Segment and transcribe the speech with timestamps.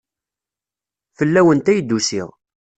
[1.17, 2.29] Fell-awent ay d-usiɣ.